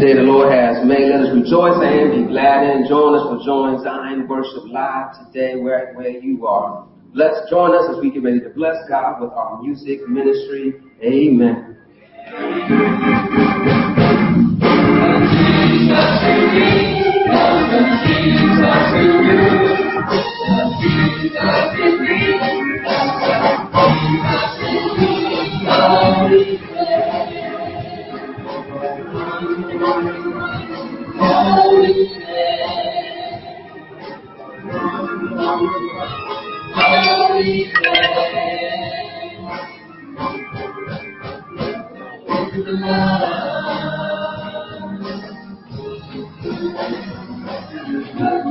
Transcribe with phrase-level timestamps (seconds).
[0.00, 1.10] the the Lord has made.
[1.10, 2.86] Let us rejoice and be glad in.
[2.88, 6.86] Join us for Join Zion Worship Live today, where, where you are.
[7.14, 10.74] Let's join us as we get ready to bless God with our music ministry.
[11.02, 11.74] Amen.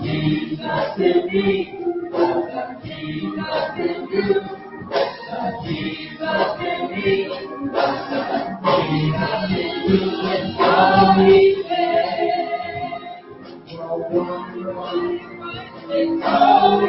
[0.01, 1.73] Jesus in me,
[2.83, 4.56] Jesus in you.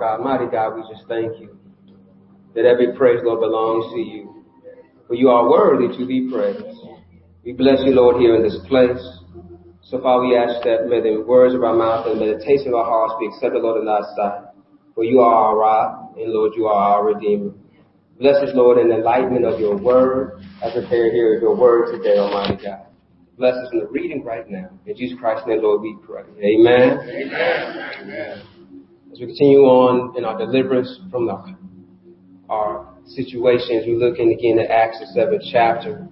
[0.00, 0.20] God.
[0.20, 1.56] Mighty God, we just thank you
[2.54, 4.44] that every praise, Lord, belongs to you.
[5.06, 6.78] For you are worthy to be praised.
[7.44, 9.00] We bless you, Lord, here in this place.
[9.82, 12.74] So, Father, we ask that may the words of our mouth and the meditation of
[12.74, 14.54] our hearts be accepted, Lord, in thy sight.
[14.94, 17.52] For you are our rock, and Lord, you are our Redeemer.
[18.18, 21.90] Bless us, Lord, in the enlightenment of your word as we prepare here your word
[21.92, 22.86] today, Almighty God.
[23.38, 24.68] Bless us in the reading right now.
[24.86, 26.22] In Jesus Christ's name, Lord, we pray.
[26.22, 27.00] Amen.
[27.00, 27.92] Amen.
[28.02, 28.49] Amen.
[29.12, 31.34] As we continue on in our deliverance from the,
[32.48, 36.06] our situations, we're looking again at Acts, the seventh chapter.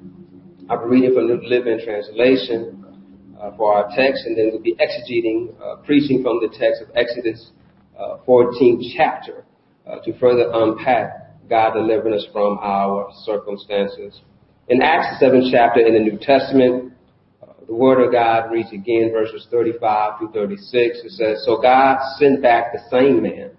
[0.69, 2.85] I'll be reading from the Living Translation
[3.41, 6.89] uh, for our text, and then we'll be exegeting, uh, preaching from the text of
[6.97, 7.53] Exodus
[7.97, 9.45] uh, 14th chapter
[9.87, 14.23] uh, to further unpack God delivering us from our circumstances.
[14.67, 16.93] In Acts, the seventh chapter in the New Testament,
[17.69, 20.99] the word of God reads again verses 35 through 36.
[21.05, 23.51] It says, So God sent back the same man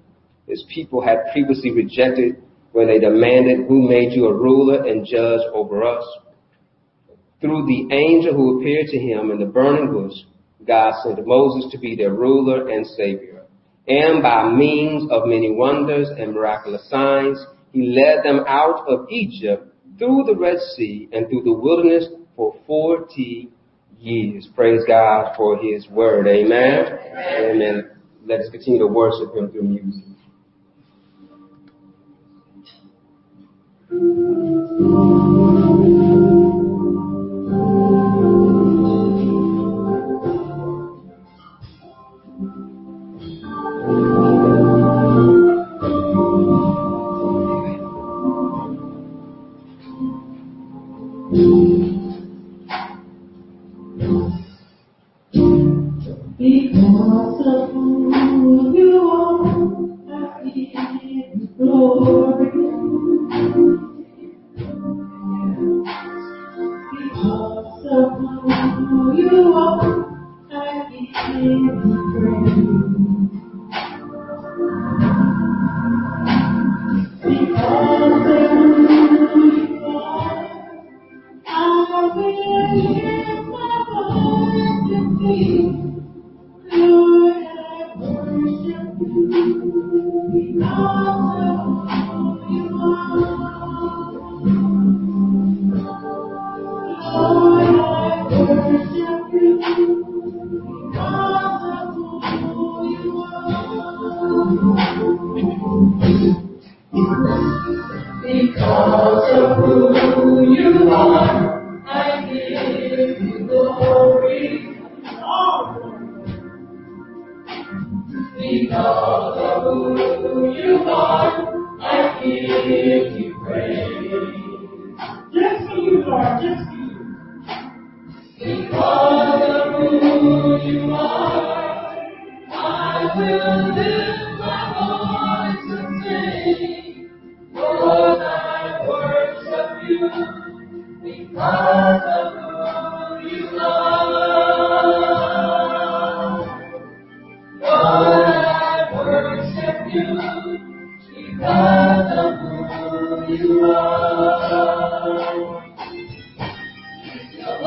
[0.49, 2.41] his people had previously rejected
[2.71, 6.03] when they demanded, Who made you a ruler and judge over us?
[7.39, 10.17] Through the angel who appeared to him in the burning bush,
[10.65, 13.45] God sent Moses to be their ruler and savior.
[13.87, 17.39] And by means of many wonders and miraculous signs,
[17.71, 22.55] he led them out of Egypt through the Red Sea and through the wilderness for
[22.65, 23.49] 40
[23.99, 24.47] years.
[24.55, 26.27] Praise God for his word.
[26.27, 26.85] Amen.
[26.85, 27.51] Amen.
[27.51, 27.91] Amen.
[28.25, 30.03] Let us continue to worship him through music.
[33.89, 33.99] Because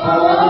[0.05, 0.42] Oh.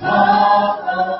[0.00, 1.17] Praise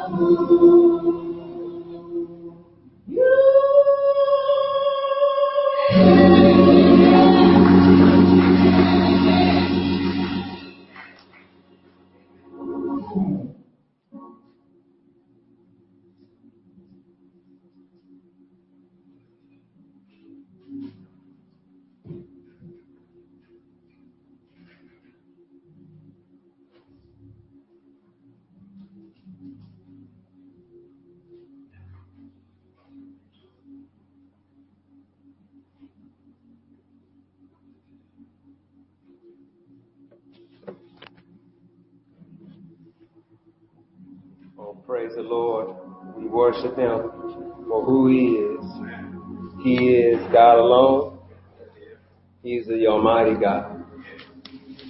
[52.98, 53.84] Almighty God.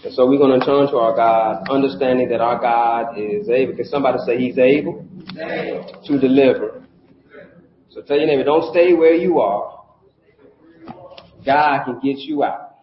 [0.04, 3.74] And so we're going to turn to our God, understanding that our God is able.
[3.76, 6.82] Can somebody say He's able, to deliver?
[7.90, 9.84] So tell your neighbor, don't stay where you are.
[11.44, 12.76] God can get you out.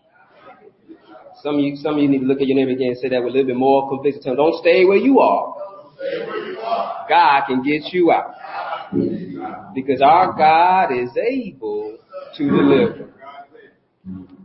[1.41, 3.09] Some of you, some of you need to look at your neighbor again and say
[3.09, 4.21] that with a little bit more conviction.
[4.21, 5.55] Tell don't stay where you are.
[7.09, 8.33] God can get you out.
[9.73, 11.97] Because our God is able
[12.37, 13.14] to deliver.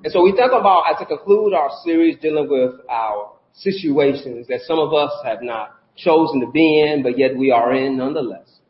[0.02, 4.60] And so we talk about, as to conclude our series dealing with our situations that
[4.62, 8.60] some of us have not chosen to be in, but yet we are in nonetheless.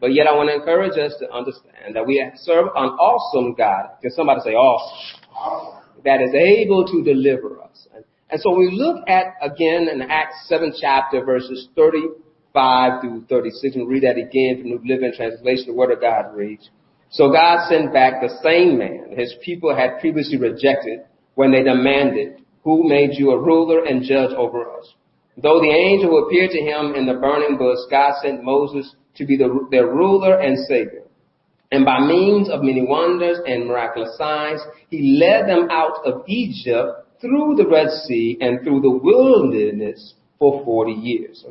[0.00, 3.98] But yet I want to encourage us to understand that we serve an awesome God.
[4.02, 5.82] Can somebody say awesome?
[6.04, 7.88] That is able to deliver us.
[7.94, 13.74] And, and so we look at again in Acts 7 chapter verses 35 through 36
[13.74, 16.70] and read that again from the New Living Translation, the Word of God reads.
[17.10, 21.00] So God sent back the same man his people had previously rejected
[21.34, 24.94] when they demanded, who made you a ruler and judge over us?
[25.40, 29.36] Though the angel appeared to him in the burning bush, God sent Moses to be
[29.36, 31.04] the, their ruler and savior.
[31.70, 34.60] And by means of many wonders and miraculous signs,
[34.90, 40.64] he led them out of Egypt through the Red Sea and through the wilderness for
[40.64, 41.44] 40 years.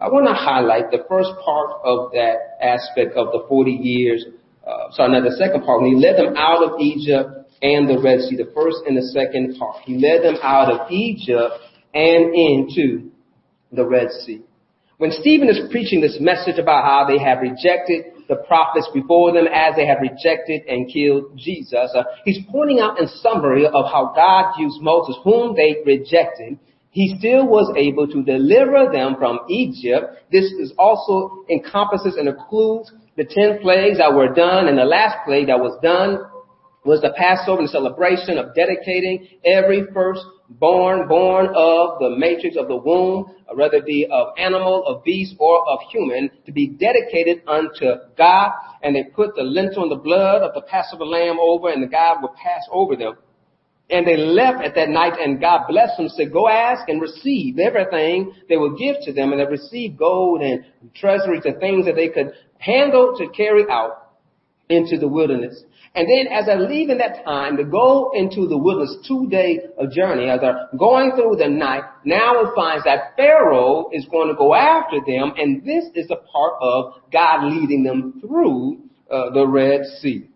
[0.00, 4.24] I want to highlight the first part of that aspect of the 40 years.
[4.70, 5.82] Uh, sorry, not the second part.
[5.82, 9.02] When he led them out of Egypt and the Red Sea, the first and the
[9.02, 9.82] second part.
[9.82, 11.54] He led them out of Egypt
[11.92, 13.10] and into
[13.72, 14.42] the Red Sea.
[14.98, 19.46] When Stephen is preaching this message about how they have rejected the prophets before them
[19.52, 24.12] as they have rejected and killed Jesus, uh, he's pointing out in summary of how
[24.14, 26.58] God used Moses, whom they rejected.
[26.90, 30.30] He still was able to deliver them from Egypt.
[30.30, 35.18] This is also encompasses and includes the ten plagues that were done and the last
[35.26, 36.24] plague that was done
[36.86, 42.76] was the Passover, the celebration of dedicating every firstborn born of the matrix of the
[42.76, 47.92] womb, whether it be of animal, of beast, or of human, to be dedicated unto
[48.16, 48.52] God.
[48.82, 51.88] And they put the lintel and the blood of the Passover lamb over, and the
[51.88, 53.18] God would pass over them.
[53.90, 57.58] And they left at that night, and God blessed them, said, go ask and receive
[57.58, 59.32] everything they will give to them.
[59.32, 64.12] And they received gold and treasuries and things that they could handle to carry out
[64.68, 65.64] into the wilderness.
[65.94, 69.58] And then as they're leaving that time to go into the wilderness, two day
[69.92, 74.34] journey, as they're going through the night, now it finds that Pharaoh is going to
[74.34, 78.78] go after them, and this is a part of God leading them through
[79.10, 80.28] uh, the Red Sea.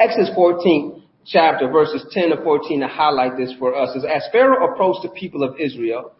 [0.00, 4.72] Exodus 14 chapter verses 10 to 14 to highlight this for us is as Pharaoh
[4.72, 6.12] approached the people of Israel,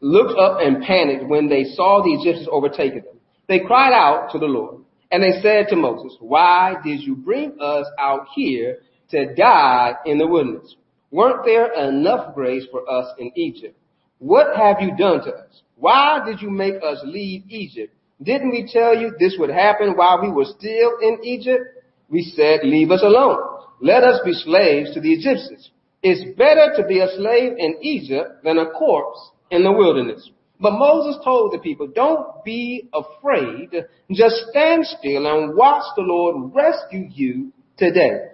[0.00, 3.19] looked up and panicked when they saw the Egyptians overtaking them.
[3.50, 4.76] They cried out to the Lord.
[5.10, 8.78] And they said to Moses, why did you bring us out here
[9.10, 10.76] to die in the wilderness?
[11.10, 13.76] Weren't there enough grace for us in Egypt?
[14.20, 15.62] What have you done to us?
[15.74, 17.92] Why did you make us leave Egypt?
[18.22, 21.64] Didn't we tell you this would happen while we were still in Egypt?
[22.08, 23.40] We said, leave us alone.
[23.80, 25.72] Let us be slaves to the Egyptians.
[26.04, 30.30] It's better to be a slave in Egypt than a corpse in the wilderness.
[30.60, 33.70] But Moses told the people, don't be afraid.
[34.12, 38.28] Just stand still and watch the Lord rescue you today.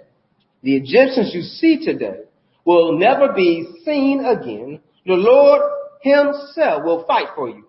[0.62, 2.22] The Egyptians you see today
[2.64, 4.80] will never be seen again.
[5.06, 5.62] The Lord
[6.00, 7.64] himself will fight for you.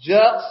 [0.00, 0.46] Just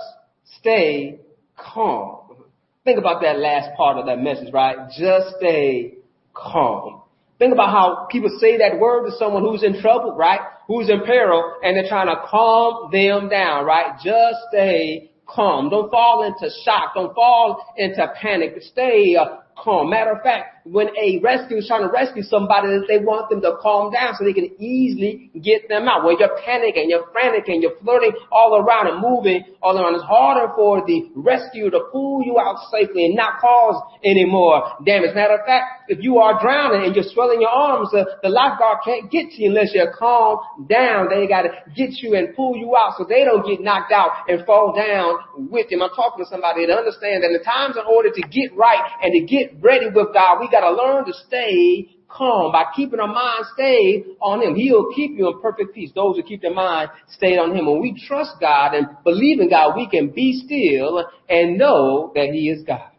[0.59, 1.19] stay
[1.57, 2.37] calm.
[2.85, 4.77] Think about that last part of that message, right?
[4.97, 5.95] Just stay
[6.33, 7.01] calm.
[7.39, 10.41] Think about how people say that word to someone who's in trouble, right?
[10.67, 13.95] Who's in peril, and they're trying to calm them down, right?
[14.03, 15.69] Just stay calm.
[15.69, 16.93] Don't fall into shock.
[16.95, 18.55] Don't fall into panic.
[18.61, 19.15] Stay
[19.63, 19.89] calm.
[19.89, 23.57] Matter of fact, when a rescue is trying to rescue somebody, they want them to
[23.61, 26.05] calm down so they can easily get them out.
[26.05, 30.03] When you're panicking, you're frantic, and you're flirting all around and moving all around, it's
[30.03, 35.15] harder for the rescue to pull you out safely and not cause any more damage.
[35.15, 38.79] Matter of fact, if you are drowning and you're swelling your arms, the, the lifeguard
[38.85, 41.09] can't get to you unless you're calm down.
[41.09, 44.45] They gotta get you and pull you out so they don't get knocked out and
[44.45, 45.81] fall down with you.
[45.81, 49.13] I'm talking to somebody to understand that the times in order to get right and
[49.17, 53.07] to get ready with God, we got to learn to stay calm by keeping our
[53.07, 54.55] mind stayed on Him.
[54.55, 55.91] He'll keep you in perfect peace.
[55.93, 57.67] Those who keep their mind stayed on Him.
[57.67, 62.29] When we trust God and believe in God, we can be still and know that
[62.31, 62.89] He is God.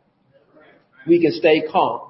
[1.06, 2.08] We can stay calm.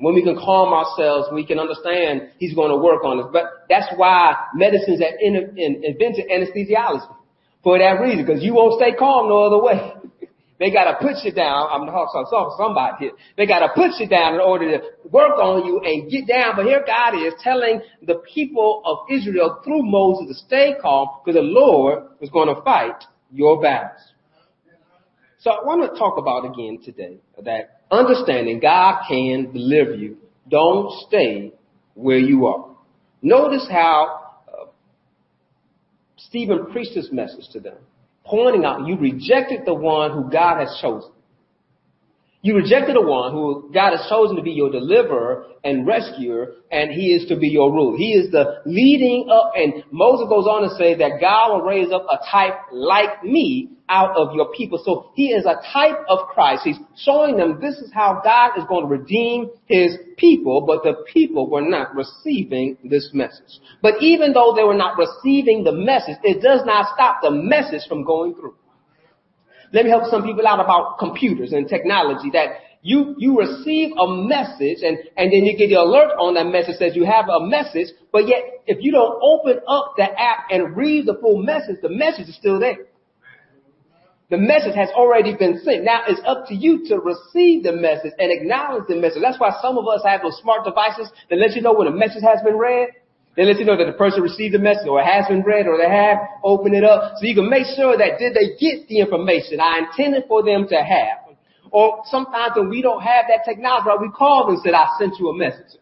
[0.00, 3.30] When we can calm ourselves, we can understand He's going to work on us.
[3.32, 7.14] But that's why medicines have invented anesthesiology.
[7.64, 10.07] For that reason, because you won't stay calm no other way.
[10.58, 11.68] They gotta put you down.
[11.70, 13.12] I'm talking to somebody here.
[13.36, 16.56] They gotta put you down in order to work on you and get down.
[16.56, 21.38] But here God is telling the people of Israel through Moses to stay calm because
[21.38, 24.00] the Lord is going to fight your battles.
[25.38, 30.16] So I want to talk about again today that understanding God can deliver you.
[30.48, 31.52] Don't stay
[31.94, 32.74] where you are.
[33.22, 34.66] Notice how uh,
[36.16, 37.76] Stephen preached this message to them
[38.28, 41.12] pointing out you rejected the one who God has chosen.
[42.40, 46.90] You rejected the one who God has chosen to be your deliverer and rescuer, and
[46.90, 47.96] he is to be your ruler.
[47.96, 51.90] He is the leading up, and Moses goes on to say that God will raise
[51.90, 54.80] up a type like me out of your people.
[54.84, 56.62] So he is a type of Christ.
[56.64, 61.04] He's showing them this is how God is going to redeem his people, but the
[61.12, 63.60] people were not receiving this message.
[63.82, 67.82] But even though they were not receiving the message, it does not stop the message
[67.88, 68.54] from going through.
[69.72, 74.06] Let me help some people out about computers and technology that you, you receive a
[74.06, 77.44] message and, and then you get the alert on that message says you have a
[77.44, 81.76] message, but yet if you don't open up the app and read the full message,
[81.82, 82.76] the message is still there.
[84.30, 85.84] The message has already been sent.
[85.84, 89.22] Now it's up to you to receive the message and acknowledge the message.
[89.22, 91.96] That's why some of us have those smart devices that let you know when a
[91.96, 92.88] message has been read.
[93.36, 95.66] They let you know that the person received the message or it has been read
[95.66, 97.14] or they have opened it up.
[97.16, 100.68] So you can make sure that did they get the information I intended for them
[100.68, 101.32] to have.
[101.70, 104.88] Or sometimes when we don't have that technology, right, we call them and said, I
[104.98, 105.78] sent you a message.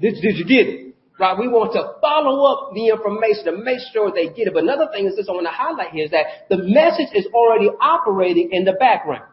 [0.00, 0.89] Did, did you get it?
[1.20, 1.36] Right?
[1.38, 4.54] We want to follow up the information to make sure they get it.
[4.54, 7.28] But another thing is this I want to highlight here is that the message is
[7.36, 9.28] already operating in the background.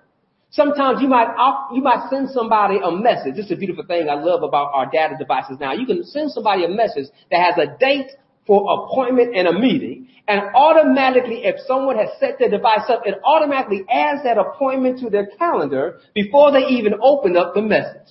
[0.51, 1.31] Sometimes you might
[1.73, 3.35] you might send somebody a message.
[3.35, 5.73] This is a beautiful thing I love about our data devices now.
[5.73, 8.11] You can send somebody a message that has a date
[8.45, 13.15] for appointment and a meeting, and automatically, if someone has set their device up, it
[13.23, 18.07] automatically adds that appointment to their calendar before they even open up the message.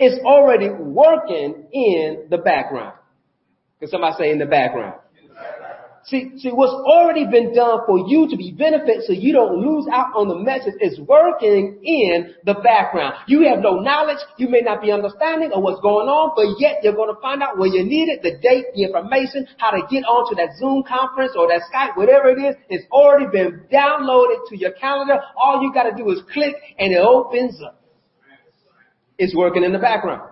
[0.00, 2.94] It's already working in the background.
[3.80, 4.94] Can somebody say in the background?
[6.06, 9.84] See, see, what's already been done for you to be benefit so you don't lose
[9.92, 13.14] out on the message is working in the background.
[13.28, 14.16] You have no knowledge.
[14.38, 17.42] You may not be understanding of what's going on, but yet you're going to find
[17.42, 20.82] out when you need it, the date, the information, how to get onto that Zoom
[20.88, 22.56] conference or that Skype, whatever it is.
[22.70, 25.20] It's already been downloaded to your calendar.
[25.36, 27.79] All you got to do is click and it opens up.
[29.20, 30.22] It's working in the background.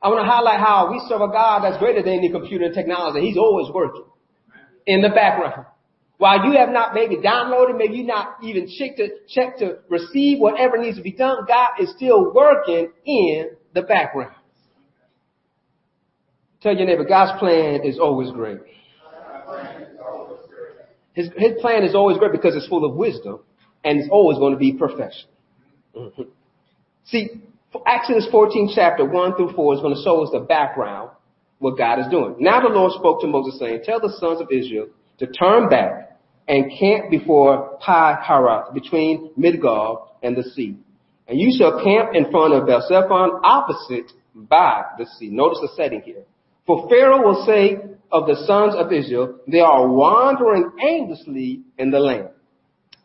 [0.00, 2.74] I want to highlight how we serve a God that's greater than any computer and
[2.74, 3.26] technology.
[3.26, 4.04] He's always working
[4.86, 5.66] in the background.
[6.18, 10.38] While you have not maybe downloaded, maybe you not even checked to check to receive
[10.38, 14.36] whatever needs to be done, God is still working in the background.
[16.60, 18.58] Tell your neighbor, God's plan is always great.
[21.14, 23.40] His, his plan is always great because it's full of wisdom
[23.82, 25.28] and it's always going to be perfection.
[25.96, 26.22] Mm-hmm.
[27.06, 27.42] See,
[27.86, 31.10] Exodus 14 chapter 1 through 4 is going to show us the background,
[31.58, 32.36] what God is doing.
[32.38, 36.18] Now the Lord spoke to Moses saying, tell the sons of Israel to turn back
[36.48, 40.76] and camp before Pi Haroth, between Migdol and the sea.
[41.28, 45.28] And you shall camp in front of Baalzephon opposite by the sea.
[45.30, 46.24] Notice the setting here.
[46.66, 47.76] For Pharaoh will say
[48.10, 52.28] of the sons of Israel, they are wandering aimlessly in the land.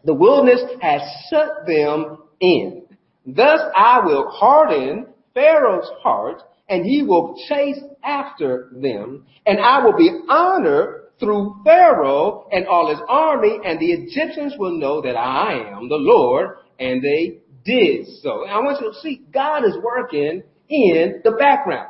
[0.03, 2.83] The wilderness has shut them in.
[3.27, 9.97] Thus I will harden Pharaoh's heart and he will chase after them and I will
[9.97, 15.73] be honored through Pharaoh and all his army and the Egyptians will know that I
[15.75, 18.43] am the Lord and they did so.
[18.43, 21.89] And I want you to see God is working in the background.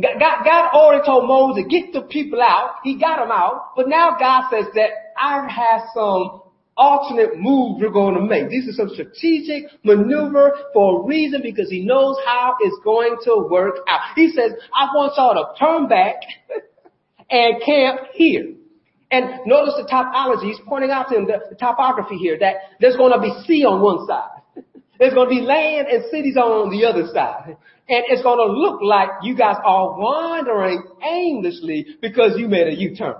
[0.00, 2.76] God, God already told Moses, get the people out.
[2.82, 3.76] He got them out.
[3.76, 6.42] But now God says that I have some
[6.76, 8.50] alternate move you're going to make.
[8.50, 13.46] This is some strategic maneuver for a reason because he knows how it's going to
[13.50, 14.00] work out.
[14.16, 16.16] He says, I want y'all to turn back
[17.30, 18.54] and camp here.
[19.10, 20.48] And notice the topology.
[20.48, 23.64] He's pointing out to him the, the topography here that there's going to be sea
[23.64, 24.64] on one side.
[24.98, 27.56] There's going to be land and cities on the other side.
[27.88, 32.74] And it's going to look like you guys are wandering aimlessly because you made a
[32.74, 33.16] U-turn.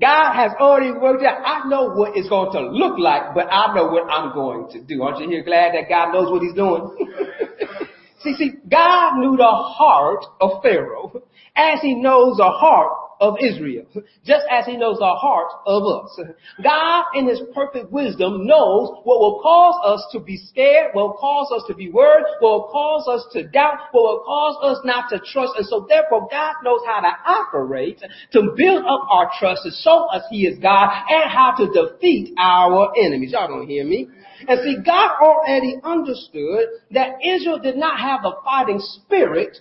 [0.00, 1.38] God has already worked out.
[1.44, 4.80] I know what it's going to look like, but I know what I'm going to
[4.82, 5.02] do.
[5.02, 6.96] Aren't you here glad that God knows what he's doing?
[8.22, 11.22] see, see, God knew the heart of Pharaoh
[11.54, 13.84] as he knows the heart of Israel,
[14.24, 16.20] just as he knows the heart of us.
[16.62, 21.16] God in his perfect wisdom knows what will cause us to be scared, what will
[21.18, 24.84] cause us to be worried, what will cause us to doubt, what will cause us
[24.84, 25.52] not to trust.
[25.56, 28.00] And so therefore God knows how to operate
[28.32, 32.34] to build up our trust to show us he is God and how to defeat
[32.38, 33.32] our enemies.
[33.32, 34.08] Y'all don't hear me?
[34.46, 39.58] And see, God already understood that Israel did not have the fighting spirit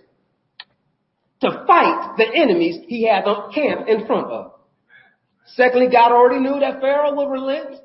[1.43, 4.53] to fight the enemies he had camped in front of.
[5.55, 7.75] Secondly, God already knew that Pharaoh would relent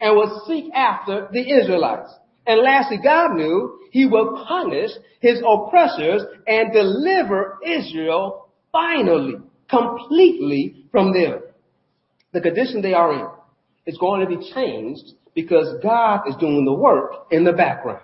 [0.00, 2.12] and would seek after the Israelites.
[2.46, 9.36] And lastly, God knew he would punish his oppressors and deliver Israel finally,
[9.68, 11.40] completely from them.
[12.32, 13.26] The condition they are in
[13.86, 18.02] is going to be changed because God is doing the work in the background.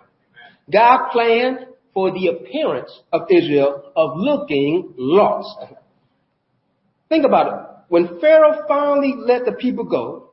[0.70, 5.72] God planned for the appearance of Israel of looking lost.
[7.08, 7.68] Think about it.
[7.88, 10.30] When Pharaoh finally let the people go,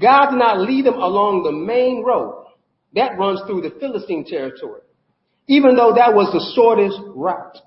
[0.00, 2.46] God did not lead them along the main road
[2.94, 4.82] that runs through the Philistine territory,
[5.48, 7.58] even though that was the shortest route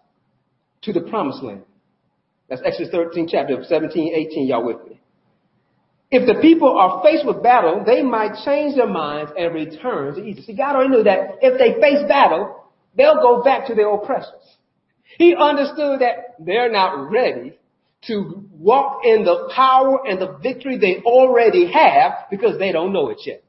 [0.84, 1.63] to the promised land.
[2.50, 4.47] That's Exodus 13, chapter 17, 18.
[4.47, 5.00] Y'all with me?
[6.10, 10.21] If the people are faced with battle, they might change their minds and return to
[10.21, 10.47] Egypt.
[10.47, 12.61] See, God already knew that if they face battle,
[12.96, 14.58] they'll go back to their oppressors.
[15.18, 17.58] He understood that they're not ready
[18.08, 23.10] to walk in the power and the victory they already have because they don't know
[23.10, 23.44] it yet.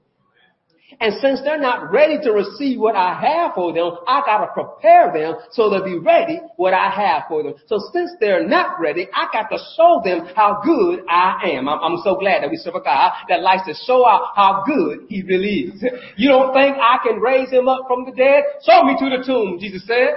[1.03, 5.12] And since they're not ready to receive what I have for them, I gotta prepare
[5.12, 7.55] them so they'll be ready what I have for them.
[7.67, 11.69] So since they're not ready, I got to show them how good I am.
[11.69, 14.62] I'm, I'm so glad that we serve a God that likes to show out how
[14.65, 15.85] good He really is.
[16.17, 18.45] You don't think I can raise Him up from the dead?
[18.65, 20.15] Show me to the tomb, Jesus says.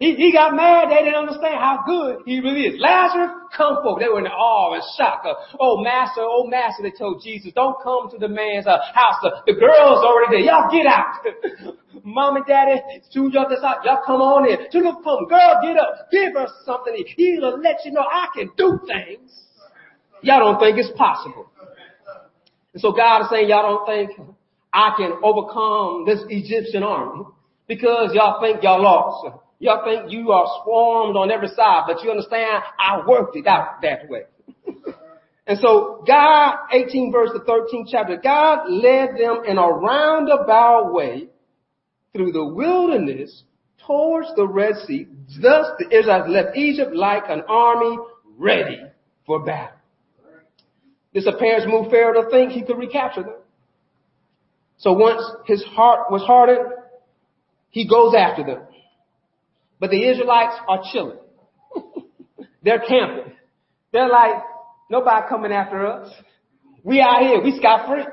[0.00, 0.88] He, he got mad.
[0.88, 2.80] They didn't understand how good he really is.
[2.80, 4.00] Lazarus, come forth.
[4.00, 5.20] They were in awe and shock.
[5.60, 9.20] Oh, master, oh, master, they told Jesus, don't come to the man's uh, house.
[9.22, 10.48] Uh, the girl's already there.
[10.48, 11.76] Y'all get out.
[12.02, 12.80] Mom and daddy,
[13.12, 13.84] young out.
[13.84, 14.72] Y'all come on in.
[14.72, 15.28] To the phone.
[15.28, 16.10] Girl, get up.
[16.10, 16.96] Give her something.
[17.16, 19.30] He'll let you know I can do things.
[20.22, 21.50] Y'all don't think it's possible.
[22.72, 24.28] And so God is saying, y'all don't think
[24.72, 27.24] I can overcome this Egyptian army
[27.68, 29.36] because y'all think y'all lost.
[29.60, 33.82] Y'all think you are swarmed on every side, but you understand I worked it out
[33.82, 34.22] that way.
[35.46, 41.28] and so God, 18 verse the 13th chapter, God led them in a roundabout way
[42.14, 43.42] through the wilderness
[43.86, 45.06] towards the Red Sea.
[45.40, 47.98] Thus the Israelites left Egypt like an army
[48.38, 48.80] ready
[49.26, 49.76] for battle.
[51.12, 53.34] This appearance moved Pharaoh to think he could recapture them.
[54.78, 56.72] So once his heart was hardened,
[57.68, 58.62] he goes after them.
[59.80, 61.18] But the Israelites are chilling.
[62.62, 63.32] They're camping.
[63.92, 64.42] They're like,
[64.90, 66.12] nobody coming after us.
[66.84, 67.42] We out here.
[67.42, 68.04] We scot free.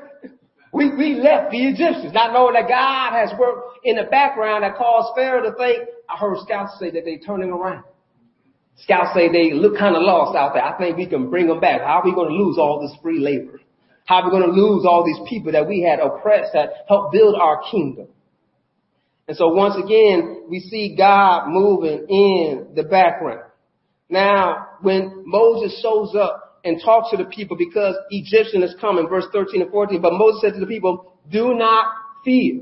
[0.72, 4.76] We, we left the Egyptians, not knowing that God has worked in the background that
[4.76, 7.84] caused Pharaoh to think, I heard scouts say that they're turning around.
[8.76, 10.62] Scouts say they look kind of lost out there.
[10.62, 11.80] I think we can bring them back.
[11.80, 13.60] How are we going to lose all this free labor?
[14.04, 17.12] How are we going to lose all these people that we had oppressed that helped
[17.12, 18.08] build our kingdom?
[19.28, 23.42] And so once again, we see God moving in the background.
[24.08, 29.26] Now, when Moses shows up and talks to the people because Egyptian is coming, verse
[29.30, 31.92] 13 and 14, but Moses said to the people, do not
[32.24, 32.60] fear.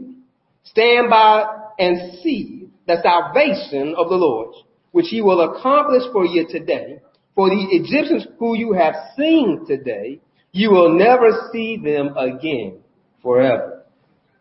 [0.64, 1.44] Stand by
[1.78, 4.56] and see the salvation of the Lord,
[4.90, 7.00] which he will accomplish for you today.
[7.36, 10.18] For the Egyptians who you have seen today,
[10.50, 12.80] you will never see them again
[13.22, 13.84] forever.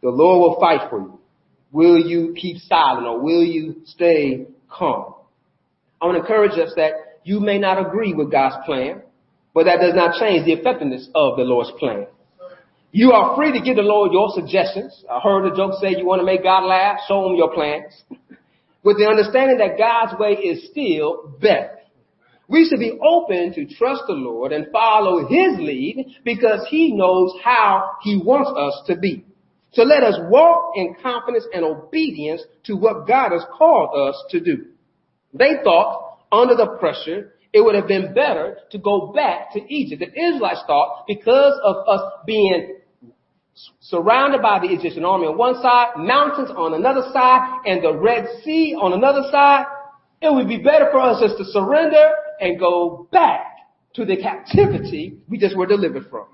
[0.02, 1.20] The Lord will fight for you
[1.76, 5.14] Will you keep silent or will you stay calm?
[6.02, 9.02] I want to encourage us that you may not agree with God's plan,
[9.54, 12.08] but that does not change the effectiveness of the Lord's plan.
[12.94, 15.04] You are free to give the Lord your suggestions.
[15.12, 17.92] I heard a joke say you want to make God laugh, show him your plans.
[18.82, 21.80] With the understanding that God's way is still better.
[22.48, 27.34] We should be open to trust the Lord and follow His lead because He knows
[27.44, 29.26] how He wants us to be.
[29.76, 34.40] So let us walk in confidence and obedience to what God has called us to
[34.40, 34.68] do.
[35.34, 40.02] They thought under the pressure, it would have been better to go back to Egypt.
[40.02, 42.78] The Israelites thought because of us being
[43.82, 48.28] surrounded by the Egyptian army on one side, mountains on another side, and the Red
[48.46, 49.66] Sea on another side,
[50.22, 53.44] it would be better for us just to surrender and go back
[53.96, 56.28] to the captivity we just were delivered from.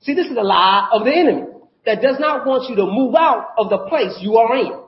[0.00, 1.55] See, this is a lie of the enemy
[1.86, 4.82] that does not want you to move out of the place you are in.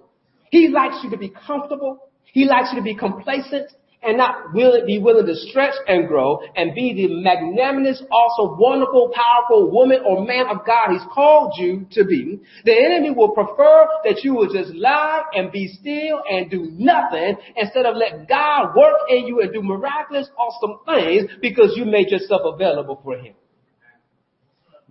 [0.50, 2.10] He likes you to be comfortable.
[2.24, 3.70] He likes you to be complacent
[4.02, 9.12] and not will be willing to stretch and grow and be the magnanimous, also wonderful,
[9.14, 12.38] powerful woman or man of God he's called you to be.
[12.64, 17.36] The enemy will prefer that you will just lie and be still and do nothing
[17.56, 22.10] instead of let God work in you and do miraculous, awesome things because you made
[22.10, 23.34] yourself available for him.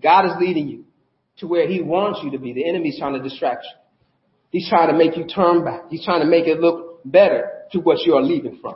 [0.01, 0.85] God is leading you
[1.39, 2.53] to where he wants you to be.
[2.53, 3.79] The enemy's trying to distract you.
[4.49, 5.89] He's trying to make you turn back.
[5.89, 8.75] He's trying to make it look better to what you are leaving from.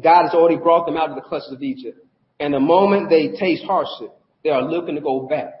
[0.00, 1.98] God has already brought them out of the clutches of Egypt.
[2.40, 4.12] And the moment they taste hardship,
[4.44, 5.54] they are looking to go back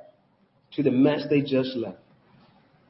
[0.74, 1.98] to the mess they just left.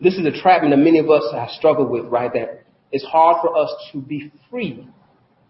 [0.00, 2.64] This is a trap that many of us have struggled with right there.
[2.92, 4.86] It's hard for us to be free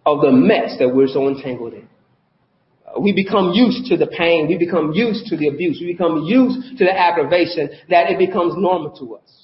[0.07, 1.89] of the mess that we're so entangled in.
[3.01, 6.79] We become used to the pain, we become used to the abuse, we become used
[6.79, 9.39] to the aggravation that it becomes normal to us.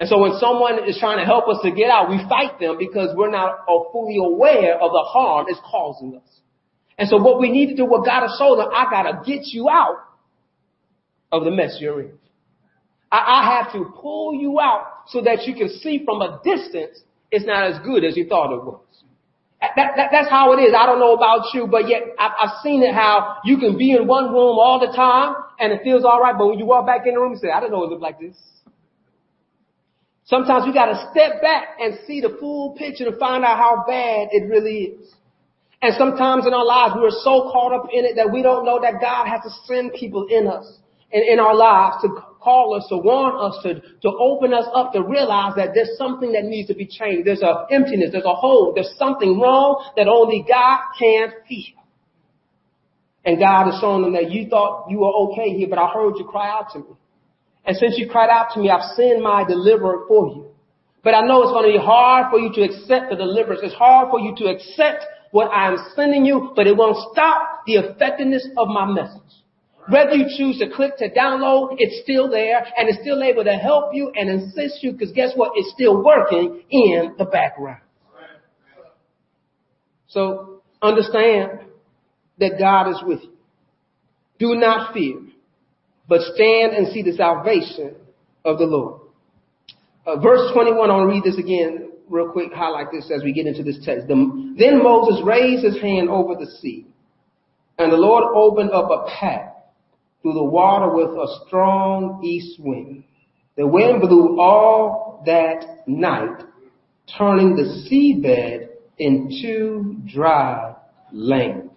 [0.00, 2.76] And so when someone is trying to help us to get out, we fight them
[2.78, 6.40] because we're not fully aware of the harm it's causing us.
[6.98, 9.46] And so what we need to do, what God has showed us, I gotta get
[9.46, 9.98] you out
[11.30, 12.12] of the mess you're in.
[13.10, 17.00] I, I have to pull you out so that you can see from a distance
[17.30, 18.82] it's not as good as you thought it was.
[19.62, 20.74] That, that, that's how it is.
[20.76, 23.92] I don't know about you, but yet I've, I've seen it how you can be
[23.92, 26.84] in one room all the time and it feels all right, but when you walk
[26.84, 28.36] back in the room, you say, I didn't know it looked like this.
[30.24, 33.84] Sometimes we got to step back and see the full picture to find out how
[33.86, 35.14] bad it really is.
[35.80, 38.80] And sometimes in our lives, we're so caught up in it that we don't know
[38.80, 40.78] that God has to send people in us
[41.12, 42.08] and in our lives to
[42.42, 46.32] call us, to warn us, to, to open us up, to realize that there's something
[46.32, 47.26] that needs to be changed.
[47.26, 51.80] There's a emptiness, there's a hole, there's something wrong that only God can feel.
[53.24, 56.14] And God has shown them that you thought you were okay here, but I heard
[56.18, 56.96] you cry out to me.
[57.64, 60.46] And since you cried out to me, I've sent my deliverer for you.
[61.04, 63.60] But I know it's going to be hard for you to accept the deliverance.
[63.62, 67.74] It's hard for you to accept what I'm sending you, but it won't stop the
[67.74, 69.41] effectiveness of my message.
[69.88, 73.54] Whether you choose to click to download, it's still there and it's still able to
[73.54, 75.52] help you and assist you because guess what?
[75.56, 77.80] It's still working in the background.
[80.08, 81.60] So understand
[82.38, 83.32] that God is with you.
[84.38, 85.20] Do not fear,
[86.08, 87.96] but stand and see the salvation
[88.44, 89.00] of the Lord.
[90.06, 93.62] Uh, verse 21, I'll read this again real quick, highlight this as we get into
[93.62, 94.08] this text.
[94.08, 96.86] The, then Moses raised his hand over the sea
[97.78, 99.51] and the Lord opened up a path
[100.22, 103.04] through the water with a strong east wind.
[103.56, 106.42] The wind blew all that night,
[107.18, 110.74] turning the seabed into dry
[111.12, 111.70] land.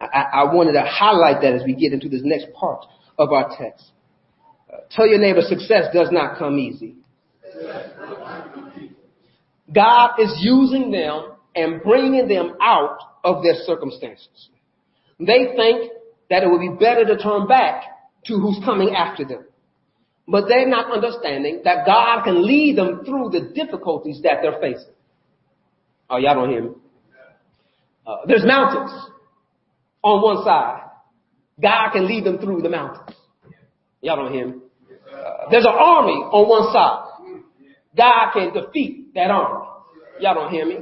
[0.00, 2.86] I, I, wanted to highlight that as we get into this next part
[3.18, 3.90] of our text.
[4.72, 6.96] Uh, tell your neighbor success does not come easy.
[9.72, 14.48] God is using them and bringing them out of their circumstances.
[15.18, 15.92] They think
[16.30, 17.82] that it would be better to turn back
[18.26, 19.44] to who's coming after them.
[20.26, 24.94] But they're not understanding that God can lead them through the difficulties that they're facing.
[26.08, 26.70] Oh, y'all don't hear me.
[28.06, 28.92] Uh, there's mountains
[30.02, 30.82] on one side.
[31.60, 33.16] God can lead them through the mountains.
[34.00, 34.54] Y'all don't hear me.
[35.12, 37.06] Uh, there's an army on one side.
[37.96, 39.66] God can defeat that army.
[40.20, 40.78] Y'all don't hear me.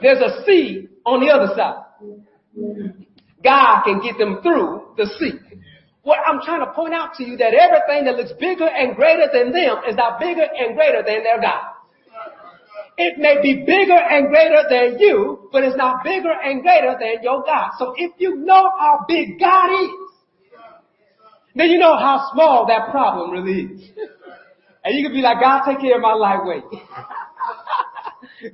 [0.00, 1.84] There's a sea on the other side.
[3.42, 5.38] God can get them through the sea.
[6.02, 9.28] What I'm trying to point out to you that everything that looks bigger and greater
[9.32, 11.78] than them is not bigger and greater than their God.
[12.98, 17.22] It may be bigger and greater than you, but it's not bigger and greater than
[17.22, 17.70] your God.
[17.78, 19.90] So if you know how big God is,
[21.54, 23.90] then you know how small that problem really is.
[24.84, 26.64] And you can be like, God, take care of my lightweight.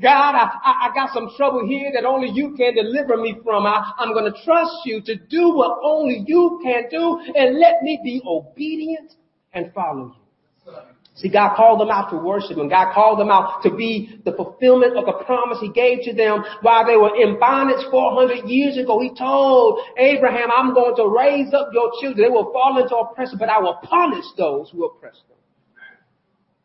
[0.00, 3.66] God, I, I, got some trouble here that only you can deliver me from.
[3.66, 7.82] I, I'm going to trust you to do what only you can do and let
[7.82, 9.12] me be obedient
[9.52, 10.72] and follow you.
[11.16, 14.32] See, God called them out to worship and God called them out to be the
[14.32, 18.76] fulfillment of the promise He gave to them while they were in bondage 400 years
[18.76, 18.98] ago.
[18.98, 22.26] He told Abraham, I'm going to raise up your children.
[22.26, 25.38] They will fall into oppression, but I will punish those who oppress them.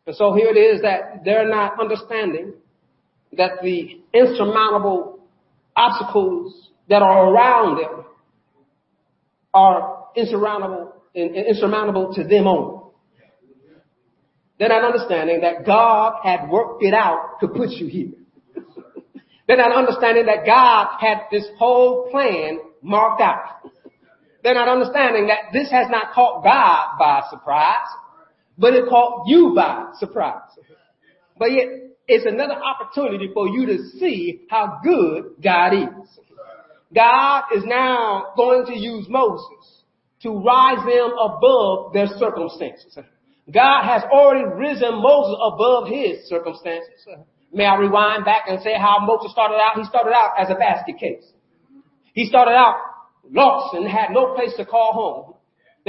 [0.06, 2.54] And so here it is that they're not understanding
[3.36, 5.20] that the insurmountable
[5.76, 8.04] obstacles that are around them
[9.54, 12.80] are insurmountable, and insurmountable to them only.
[14.58, 18.10] They're not understanding that God had worked it out to put you here.
[19.46, 23.70] They're not understanding that God had this whole plan marked out.
[24.42, 27.88] They're not understanding that this has not caught God by surprise,
[28.58, 30.50] but it caught you by surprise.
[31.38, 31.66] But yet,
[32.10, 36.18] it's another opportunity for you to see how good God is.
[36.92, 39.82] God is now going to use Moses
[40.22, 42.98] to rise them above their circumstances.
[43.52, 47.06] God has already risen Moses above his circumstances.
[47.52, 49.78] May I rewind back and say how Moses started out?
[49.78, 51.24] He started out as a basket case.
[52.12, 52.76] He started out
[53.30, 55.34] lost and had no place to call home.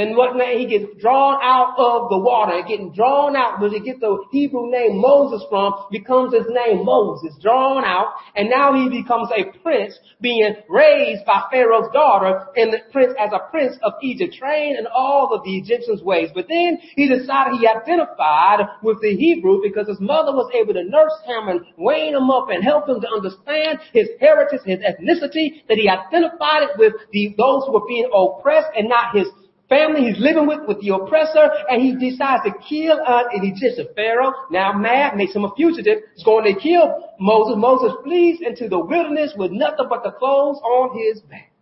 [0.02, 0.34] Then what?
[0.58, 2.58] He gets drawn out of the water.
[2.68, 7.36] Getting drawn out, where he get the Hebrew name Moses from, becomes his name Moses.
[7.40, 12.80] Drawn out, and now he becomes a prince, being raised by Pharaoh's daughter, and the
[12.92, 16.30] prince as a prince of Egypt, trained in all of the Egyptians' ways.
[16.34, 20.84] But then he decided he identified with the Hebrew because his mother was able to
[20.84, 25.62] nurse him and wean him up and help him to understand his heritage, his ethnicity,
[25.70, 29.28] that he identified it with the, those who were being oppressed and not his
[29.72, 33.88] family he's living with, with the oppressor, and he decides to kill uh, an Egyptian
[33.96, 34.34] Pharaoh.
[34.52, 36.04] Now mad, makes him a fugitive.
[36.14, 37.56] He's going to kill Moses.
[37.58, 41.54] Moses flees into the wilderness with nothing but the clothes on his back.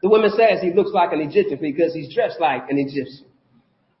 [0.00, 3.26] The woman says he looks like an Egyptian because he's dressed like an Egyptian.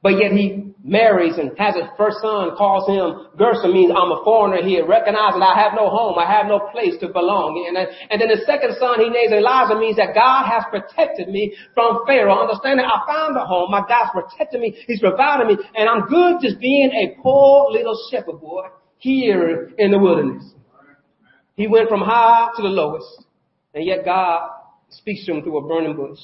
[0.02, 4.20] But yet he marries and has a first son, calls him Gershom, means I'm a
[4.24, 7.54] foreigner here, recognizing I have no home, I have no place to belong.
[7.70, 11.54] And, and then the second son he names Eliezer means that God has protected me
[11.72, 12.34] from Pharaoh.
[12.34, 16.42] Understanding I found a home, my God's protected me, He's provided me, and I'm good
[16.42, 18.66] just being a poor little shepherd boy
[18.98, 20.50] here in the wilderness.
[21.54, 23.24] He went from high to the lowest,
[23.72, 24.50] and yet God
[24.90, 26.18] speaks to him through a burning bush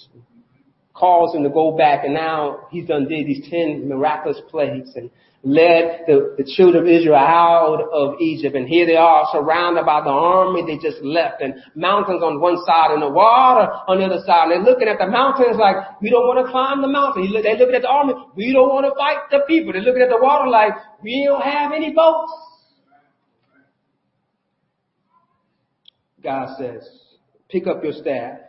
[0.98, 5.10] calls him to go back and now he's done did these 10 miraculous plagues and
[5.44, 8.56] led the, the children of Israel out of Egypt.
[8.56, 12.58] And here they are surrounded by the army they just left and mountains on one
[12.66, 14.50] side and the water on the other side.
[14.50, 17.30] And they're looking at the mountains like, we don't want to climb the mountain.
[17.30, 18.14] They're looking at the army.
[18.34, 19.72] We don't want to fight the people.
[19.72, 22.32] They're looking at the water like, we don't have any boats.
[26.20, 26.82] God says,
[27.48, 28.47] pick up your staff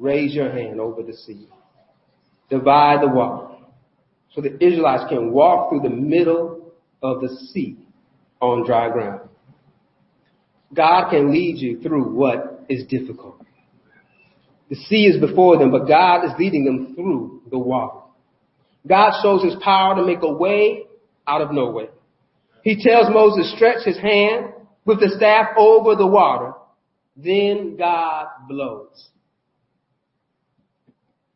[0.00, 1.46] raise your hand over the sea.
[2.48, 3.54] Divide the water
[4.34, 6.72] so the Israelites can walk through the middle
[7.02, 7.76] of the sea
[8.40, 9.28] on dry ground.
[10.74, 13.44] God can lead you through what is difficult.
[14.68, 18.00] The sea is before them, but God is leading them through the water.
[18.86, 20.84] God shows his power to make a way
[21.26, 21.88] out of no way.
[22.62, 24.52] He tells Moses, stretch his hand
[24.84, 26.52] with the staff over the water.
[27.16, 29.08] Then God blows.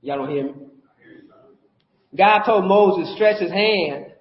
[0.05, 0.53] Y'all don't hear me?
[2.15, 4.13] God told Moses to stretch his hand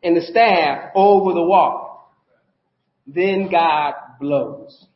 [0.00, 1.88] and the staff over the water.
[3.08, 4.86] Then God blows.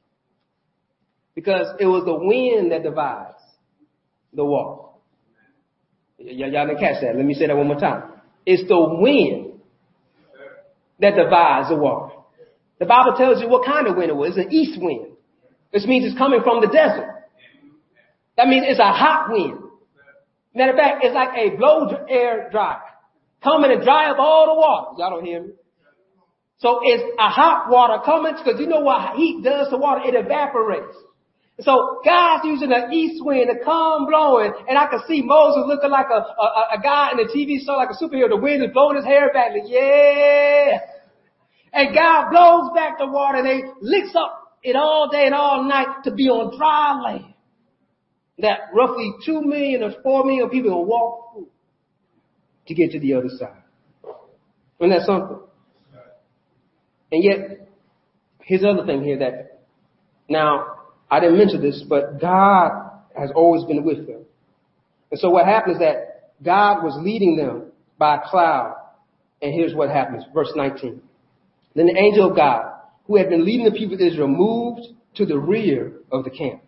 [1.35, 3.43] Because it was the wind that divides
[4.33, 4.93] the water.
[6.21, 7.17] Y- y'all didn't catch that.
[7.17, 8.05] Let me say that one more time.
[8.47, 9.61] It's the wind
[11.01, 12.15] that divides the water.
[12.79, 14.37] The Bible tells you what kind of wind it was.
[14.37, 15.17] It's an east wind.
[15.73, 17.25] This means it's coming from the desert.
[18.37, 19.68] That means it's a hot wind.
[20.59, 22.83] Matter of fact, it's like a blow air dryer.
[23.45, 24.99] Coming and dry up all the water.
[24.99, 25.53] Y'all don't hear me?
[26.59, 30.03] So it's a hot water coming because you know what heat does to water?
[30.03, 30.99] It evaporates.
[31.61, 35.91] So God's using an east wind to come blowing, and I can see Moses looking
[35.91, 38.29] like a, a, a guy in a TV show, like a superhero.
[38.29, 40.79] The wind is blowing his hair back, like, yeah.
[41.73, 45.63] And God blows back the water, and they licks up it all day and all
[45.63, 47.35] night to be on dry land
[48.39, 51.49] that roughly 2 million or 4 million people will walk through
[52.69, 53.63] to get to the other side.
[54.81, 55.41] Isn't that something?
[57.11, 57.69] And yet,
[58.43, 59.63] here's the other thing here that,
[60.29, 60.77] now,
[61.11, 64.25] I didn't mention this, but God has always been with them.
[65.11, 68.77] And so what happened is that God was leading them by a cloud.
[69.41, 70.25] And here's what happens.
[70.35, 71.01] Verse 19.
[71.75, 72.73] Then the angel of God,
[73.07, 76.63] who had been leading the people of Israel, moved to the rear of the camp.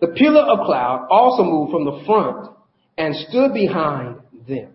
[0.00, 2.50] The pillar of cloud also moved from the front
[2.96, 4.72] and stood behind them.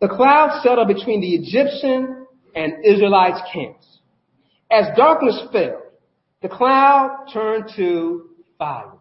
[0.00, 3.86] The cloud settled between the Egyptian and Israelites camps.
[4.70, 5.82] As darkness fell,
[6.42, 8.92] the cloud turned to fire,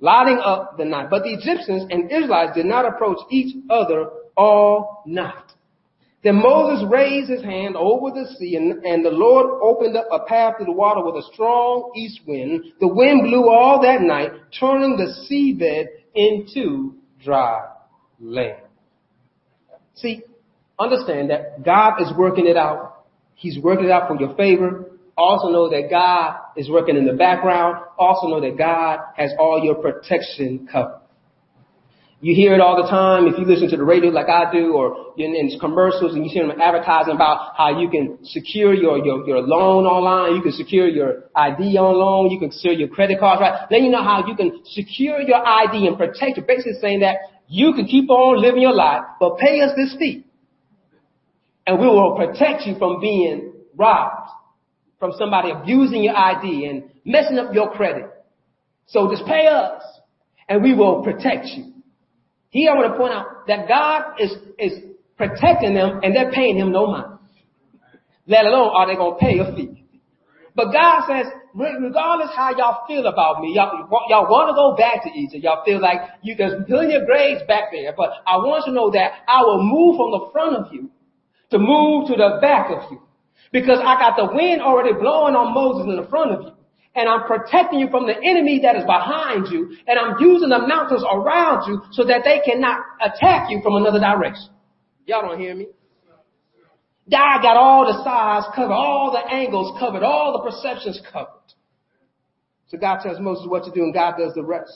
[0.00, 1.08] lighting up the night.
[1.10, 5.34] But the Egyptians and Israelites did not approach each other all night.
[6.26, 10.24] Then Moses raised his hand over the sea, and, and, the Lord opened up a
[10.24, 12.64] path through the water with a strong east wind.
[12.80, 17.68] The wind blew all that night, turning the seabed into dry
[18.18, 18.58] land.
[19.94, 20.24] See,
[20.76, 23.04] understand that God is working it out.
[23.36, 24.86] He's working it out for your favor.
[25.16, 27.84] Also know that God is working in the background.
[28.00, 31.05] Also know that God has all your protection covered.
[32.26, 34.74] You hear it all the time if you listen to the radio like I do
[34.74, 39.24] or in, commercials and you see them advertising about how you can secure your, your,
[39.28, 43.20] your loan online, you can secure your ID on loan, you can secure your credit
[43.20, 43.68] cards, right?
[43.70, 47.18] Then you know how you can secure your ID and protect it, basically saying that
[47.46, 50.26] you can keep on living your life, but pay us this fee.
[51.64, 54.30] And we will protect you from being robbed,
[54.98, 58.10] from somebody abusing your ID and messing up your credit.
[58.86, 59.80] So just pay us
[60.48, 61.75] and we will protect you.
[62.64, 64.72] I want to point out that God is, is
[65.16, 67.18] protecting them and they're paying him no mind.
[68.26, 69.84] Let alone are they going to pay a fee.
[70.56, 75.04] But God says, regardless how y'all feel about me, y'all, y'all want to go back
[75.04, 75.44] to Egypt.
[75.44, 78.74] Y'all feel like you, can plenty your graves back there, but I want you to
[78.74, 80.90] know that I will move from the front of you
[81.50, 83.02] to move to the back of you.
[83.52, 86.55] Because I got the wind already blowing on Moses in the front of you.
[86.96, 89.76] And I'm protecting you from the enemy that is behind you.
[89.86, 94.00] And I'm using the mountains around you so that they cannot attack you from another
[94.00, 94.48] direction.
[95.04, 95.68] Y'all don't hear me?
[97.08, 101.28] God got all the sides covered, all the angles covered, all the perceptions covered.
[102.68, 104.72] So God tells Moses what to do and God does the rest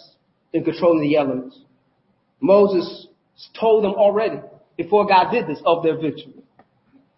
[0.53, 1.59] in controlling the elements.
[2.41, 3.09] Moses
[3.59, 4.41] told them already
[4.77, 6.35] before God did this of their victory.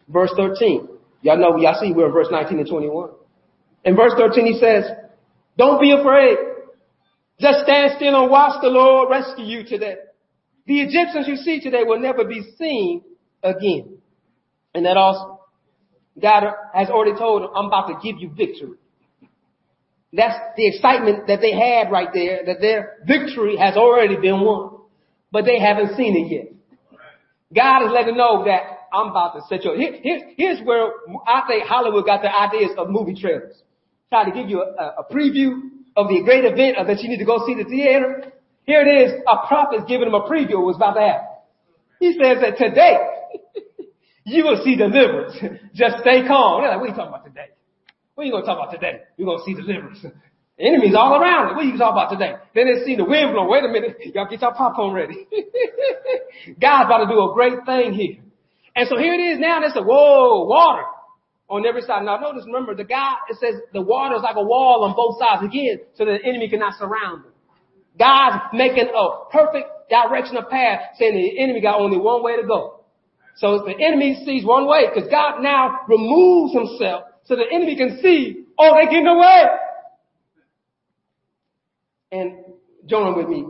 [0.08, 0.88] Verse 13.
[1.22, 3.10] Y'all know, y'all see we're in verse 19 and 21.
[3.84, 4.84] In verse 13 he says,
[5.56, 6.38] don't be afraid.
[7.40, 9.96] Just stand still and watch the Lord rescue you today.
[10.66, 13.02] The Egyptians you see today will never be seen
[13.42, 13.98] again.
[14.74, 15.40] And that also,
[16.20, 18.78] God has already told them, I'm about to give you victory.
[20.12, 24.78] That's the excitement that they had right there, that their victory has already been won.
[25.32, 26.52] But they haven't seen it yet.
[27.54, 28.60] God is letting them know that
[28.92, 29.74] I'm about to set you.
[29.74, 30.90] Here, here, here's where
[31.26, 33.56] I think Hollywood got their ideas of movie trailers.
[34.12, 37.24] Try to give you a, a preview of the great event that you need to
[37.24, 38.30] go see the theater.
[38.64, 39.22] Here it is.
[39.26, 41.28] A prophet giving them a preview of what's about to happen.
[41.98, 42.98] He says that today
[44.24, 45.32] you will see deliverance.
[45.74, 46.60] Just stay calm.
[46.60, 47.56] They're like, what are you talking about today?
[48.14, 49.00] What are you going to talk about today?
[49.16, 50.04] You're going to see deliverance.
[50.58, 51.54] The enemy's all around it.
[51.56, 52.36] What are you talking about today?
[52.54, 53.48] Then they see the wind blow.
[53.48, 53.96] Wait a minute.
[54.14, 55.26] Y'all get your popcorn ready.
[56.60, 58.20] God's about to do a great thing here.
[58.76, 59.60] And so here it is now.
[59.60, 60.84] They say, whoa, water
[61.52, 62.02] on every side.
[62.02, 65.20] Now notice, remember, the guy, it says the water is like a wall on both
[65.20, 67.32] sides again, so that the enemy cannot surround them.
[67.98, 72.46] God's making a perfect direction of path, saying the enemy got only one way to
[72.46, 72.80] go.
[73.36, 78.00] So the enemy sees one way because God now removes himself so the enemy can
[78.02, 79.42] see, oh, they're getting away.
[82.12, 82.44] And
[82.86, 83.46] join with me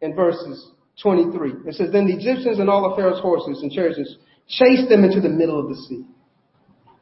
[0.00, 0.70] in verses
[1.02, 1.66] 23.
[1.66, 4.16] It says, Then the Egyptians and all of Pharaoh's horses and chariots
[4.48, 6.04] chased them into the middle of the sea.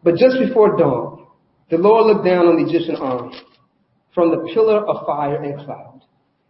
[0.04, 1.26] But just before dawn,
[1.70, 3.34] the Lord looked down on the Egyptian army
[4.14, 6.02] from the pillar of fire and cloud,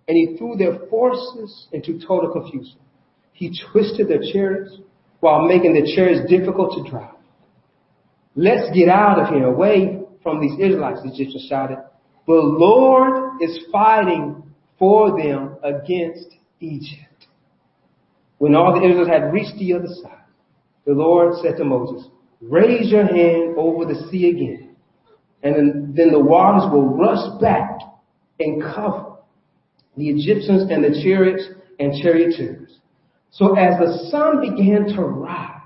[0.08, 2.76] and he threw their forces into total confusion.
[3.32, 4.76] He twisted their chariots
[5.20, 7.14] while making the chariots difficult to drive.
[8.34, 11.78] Let's get out of here, away from these Israelites, the Egyptians shouted.
[12.26, 14.42] The Lord is fighting
[14.78, 16.26] for them against
[16.58, 17.26] Egypt.
[18.38, 20.24] When all the Israelites had reached the other side,
[20.84, 22.08] the Lord said to Moses,
[22.48, 24.76] raise your hand over the sea again,
[25.42, 27.78] and then, the waters will rush back
[28.40, 29.16] and cover
[29.96, 31.44] the Egyptians and the chariots
[31.78, 32.78] and charioteers.
[33.30, 35.60] So as the sun began to rise,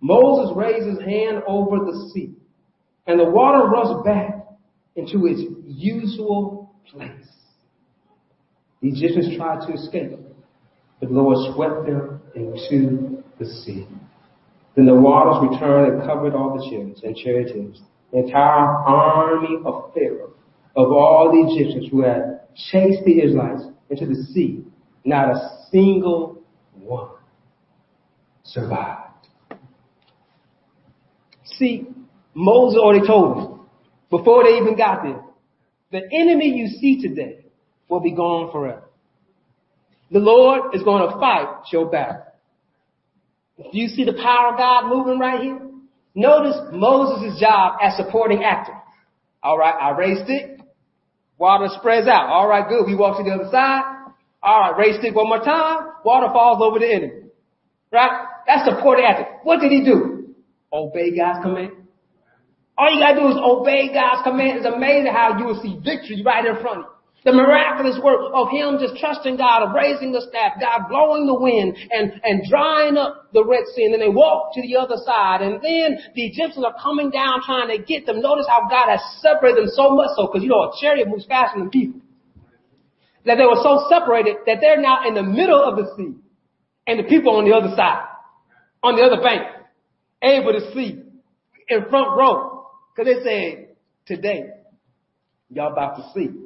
[0.00, 2.34] Moses raised his hand over the sea,
[3.06, 4.46] and the water rushed back
[4.96, 7.28] into its usual place.
[8.80, 10.18] The Egyptians tried to escape,
[10.98, 13.86] but the Lord swept them into the sea.
[14.74, 19.92] Then the waters returned and covered all the chariots and charioteers, the entire army of
[19.92, 20.32] Pharaoh,
[20.76, 24.64] of all the Egyptians who had chased the Israelites into the sea.
[25.04, 26.42] Not a single
[26.74, 27.10] one
[28.44, 29.28] survived.
[31.44, 31.86] See,
[32.34, 33.60] Moses already told them
[34.10, 35.22] before they even got there,
[35.90, 37.44] the enemy you see today
[37.88, 38.84] will be gone forever.
[40.10, 42.22] The Lord is going to fight your battle.
[43.58, 45.60] Do you see the power of God moving right here?
[46.14, 48.74] Notice Moses' job as supporting actor.
[49.42, 50.60] All right, I raised it.
[51.38, 52.28] Water spreads out.
[52.28, 52.86] All right, good.
[52.86, 53.82] We walk to the other side.
[54.42, 55.88] All right, raised it one more time.
[56.04, 57.22] Water falls over the enemy.
[57.90, 58.26] Right?
[58.46, 59.26] That's supporting actor.
[59.42, 60.34] What did he do?
[60.72, 61.72] Obey God's command.
[62.76, 64.58] All you gotta do is obey God's command.
[64.58, 66.90] It's amazing how you will see victory right in front of you.
[67.24, 71.38] The miraculous work of him just trusting God, of raising the staff, God blowing the
[71.38, 73.84] wind and, and drying up the Red Sea.
[73.84, 75.40] And then they walk to the other side.
[75.40, 78.20] And then the Egyptians are coming down trying to get them.
[78.20, 81.24] Notice how God has separated them so much so, because you know, a chariot moves
[81.26, 82.00] faster than people.
[83.24, 86.18] That they were so separated that they're now in the middle of the sea.
[86.88, 88.02] And the people on the other side,
[88.82, 89.46] on the other bank,
[90.20, 91.00] able to see
[91.68, 92.66] in front row.
[92.96, 94.50] Cause they said, today,
[95.50, 96.41] y'all about to see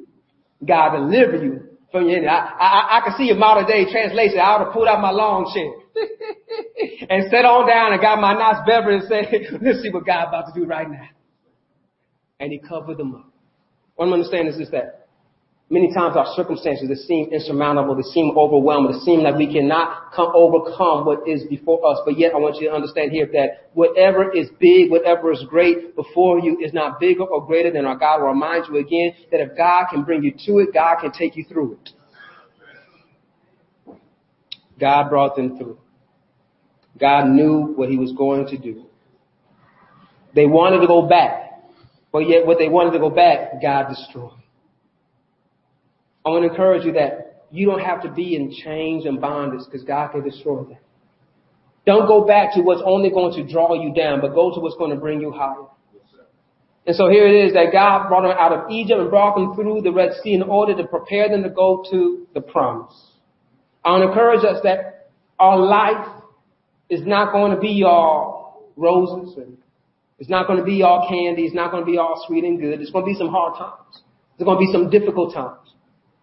[0.65, 2.27] God deliver you from your enemy.
[2.27, 4.39] I, I, I can see a modern day translation.
[4.39, 5.71] I ought to pull out my long chair
[7.09, 10.27] and sit on down and got my nice beverage and say, let's see what God
[10.27, 11.09] about to do right now.
[12.39, 13.31] And he covered them up.
[13.95, 15.06] What I'm understanding is this that
[15.69, 20.13] Many times our circumstances that seem insurmountable, they seem overwhelming, they seem like we cannot
[20.15, 21.99] come overcome what is before us.
[22.05, 25.93] But yet I want you to understand here that whatever is big, whatever is great
[25.93, 28.21] before you is not bigger or greater than our God.
[28.21, 31.35] will remind you again that if God can bring you to it, God can take
[31.35, 31.89] you through it.
[34.79, 35.79] God brought them through.
[36.97, 38.85] God knew what he was going to do.
[40.33, 41.61] They wanted to go back,
[42.13, 44.31] but yet what they wanted to go back, God destroyed.
[46.27, 49.61] I want to encourage you that you don't have to be in chains and bondage
[49.63, 50.81] because God can destroy that.
[51.85, 54.75] Don't go back to what's only going to draw you down, but go to what's
[54.75, 55.67] going to bring you higher.
[56.85, 59.55] And so here it is that God brought them out of Egypt and brought them
[59.55, 62.93] through the Red Sea in order to prepare them to go to the promise.
[63.85, 66.23] I want to encourage us that our life
[66.89, 69.57] is not going to be all roses and
[70.19, 71.43] it's not going to be all candy.
[71.43, 72.81] It's not going to be all sweet and good.
[72.81, 74.03] It's going to be some hard times.
[74.37, 75.73] There's going to be some difficult times.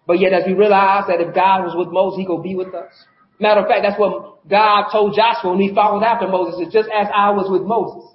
[0.06, 2.74] But yet as we realize that if God was with Moses, he could be with
[2.74, 2.92] us.
[3.40, 6.60] Matter of fact, that's what God told Joshua when he followed after Moses.
[6.60, 8.12] It's just as I was with Moses,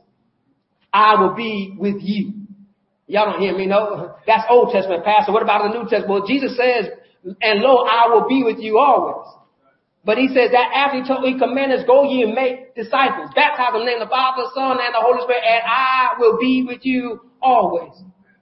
[0.93, 2.33] I will be with you.
[3.07, 4.15] Y'all don't hear me, no?
[4.27, 5.33] That's Old Testament, Pastor.
[5.33, 6.09] What about the New Testament?
[6.09, 6.93] Well, Jesus says,
[7.41, 9.25] and lo, I will be with you always.
[10.05, 13.31] But he says that after he told, he commanded us, go ye and make disciples,
[13.35, 15.63] baptize them in the name of the Father, the Son, and the Holy Spirit, and
[15.65, 17.91] I will be with you always.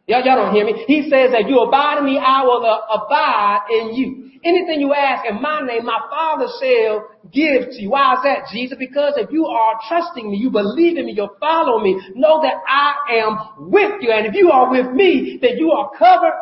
[0.07, 0.85] Y'all, y'all don't hear me.
[0.87, 4.31] He says that you abide in me, I will uh, abide in you.
[4.41, 7.89] Anything you ask in my name, my Father shall give to you.
[7.89, 8.77] Why is that, Jesus?
[8.79, 12.53] Because if you are trusting me, you believe in me, you follow me, know that
[12.65, 14.11] I am with you.
[14.11, 16.39] And if you are with me, then you are covered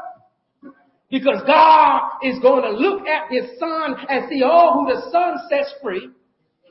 [1.10, 5.38] because God is going to look at his son and see all who the son
[5.50, 6.10] sets free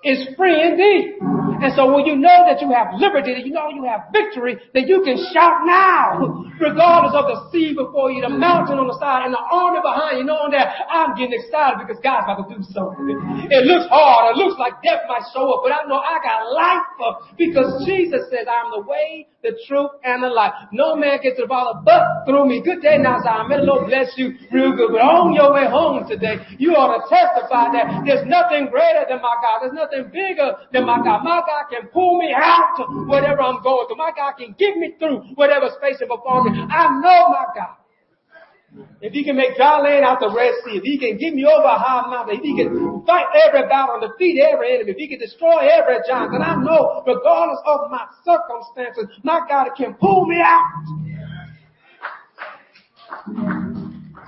[0.05, 1.17] is free indeed.
[1.65, 4.61] And so when you know that you have liberty, that you know you have victory,
[4.77, 8.99] that you can shout now, regardless of the sea before you, the mountain on the
[9.01, 12.53] side, and the army behind you, knowing that I'm getting excited because God's about to
[12.53, 13.49] do something.
[13.49, 16.53] It looks hard, it looks like death might show up, but I know I got
[16.53, 16.85] life
[17.41, 20.73] because Jesus says I'm the way, the truth, and the life.
[20.73, 22.65] No man gets to the Father but through me.
[22.65, 24.97] Good day now, the Lord bless you real good.
[24.97, 29.21] But on your way home today, you ought to testify that there's nothing greater than
[29.21, 29.61] my God.
[29.61, 31.21] There's nothing bigger than my God.
[31.23, 34.01] My God can pull me out whatever I'm going through.
[34.01, 36.57] My God can get me through whatever's facing before me.
[36.57, 37.84] I know my God.
[39.01, 41.45] If he can make dry land out the Red Sea, if he can get me
[41.45, 44.97] over a high mountain, if he can fight every battle and defeat every enemy, if
[44.97, 49.95] he can destroy every giant, then I know regardless of my circumstances, my God can
[49.95, 50.65] pull me out.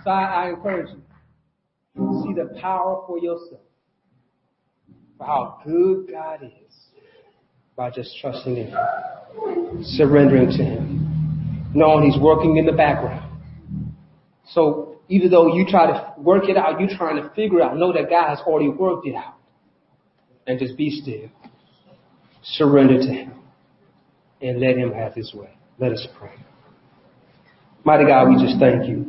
[0.04, 3.62] So I, I encourage you, see the power for yourself
[5.18, 6.74] for how good God is
[7.76, 8.74] by just trusting Him,
[9.82, 13.25] surrendering to Him, knowing He's working in the background.
[14.56, 17.92] So even though you try to work it out, you're trying to figure out, know
[17.92, 19.34] that God has already worked it out.
[20.46, 21.28] And just be still.
[22.42, 23.34] Surrender to Him.
[24.40, 25.50] And let Him have His way.
[25.78, 26.32] Let us pray.
[27.84, 29.04] Mighty God, we just thank you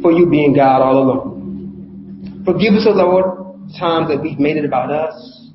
[0.00, 2.42] for you being God all alone.
[2.44, 5.50] Forgive us, O Lord, times that we've made it about us,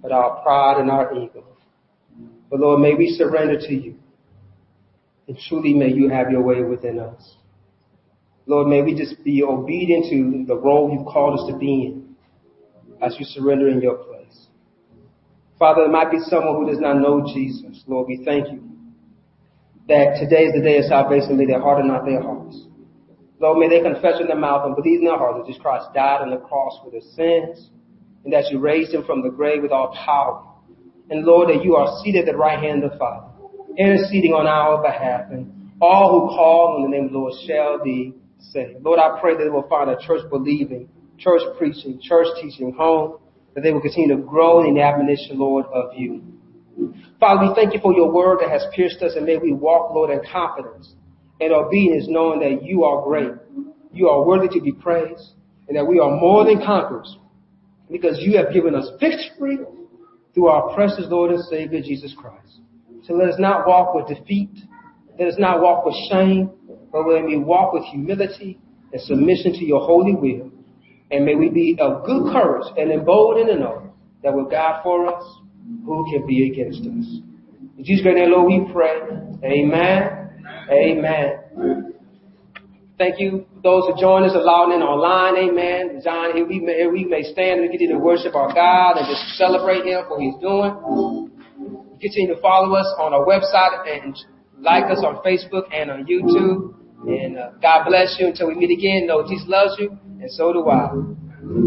[0.00, 1.44] but our pride and our ego.
[2.50, 3.96] But Lord, may we surrender to you.
[5.28, 7.36] And truly may you have your way within us.
[8.46, 12.16] Lord, may we just be obedient to the role you've called us to be in
[13.02, 14.46] as you surrender in your place.
[15.58, 17.82] Father, there might be someone who does not know Jesus.
[17.86, 18.62] Lord, we thank you
[19.88, 21.36] that today is the day of salvation.
[21.36, 22.66] May their heart and not their hearts.
[23.38, 25.86] Lord, may they confess in their mouth and believe in their heart that Jesus Christ
[25.94, 27.70] died on the cross for their sins
[28.24, 30.42] and that you raised him from the grave with all power.
[31.10, 33.25] And Lord, that you are seated at the right hand of the Father,
[33.78, 35.30] interceding on our behalf.
[35.30, 38.14] And all who call on the name of the Lord shall be
[38.52, 38.82] saved.
[38.82, 43.18] Lord, I pray that they will find a church believing, church preaching, church teaching home,
[43.54, 46.22] that they will continue to grow in the admonition, Lord, of you.
[47.18, 49.94] Father, we thank you for your word that has pierced us and may we walk,
[49.94, 50.94] Lord, in confidence
[51.40, 53.32] and obedience, knowing that you are great,
[53.92, 55.32] you are worthy to be praised,
[55.68, 57.16] and that we are more than conquerors
[57.90, 59.58] because you have given us victory
[60.34, 62.60] through our precious Lord and Savior Jesus Christ.
[63.06, 64.50] So let us not walk with defeat.
[65.18, 66.50] Let us not walk with shame,
[66.92, 68.58] but let me walk with humility
[68.92, 70.50] and submission to your holy will.
[71.10, 73.92] And may we be of good courage and emboldened know
[74.22, 75.24] that with God for us,
[75.84, 77.20] who can be against us?
[77.78, 79.00] In Jesus' great name, Lord, we pray.
[79.44, 80.26] Amen
[80.70, 81.94] Amen.
[82.98, 85.50] Thank you, those who join us allowing in online.
[85.50, 86.00] Amen.
[86.02, 89.06] John, here we may, here we may stand and continue to worship our God and
[89.06, 91.25] just celebrate Him for He's doing.
[92.00, 94.16] Continue to follow us on our website and
[94.58, 96.74] like us on Facebook and on YouTube.
[97.08, 99.06] And uh, God bless you until we meet again.
[99.06, 101.66] Know Jesus loves you, and so do I.